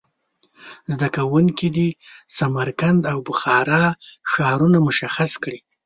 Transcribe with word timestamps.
زده 0.91 1.07
کوونکي 1.15 1.67
دې 1.75 1.89
سمرقند 2.37 3.01
او 3.11 3.17
بخارا 3.27 3.83
ښارونه 4.31 4.77
مشخص 4.87 5.31
کړي. 5.43 5.59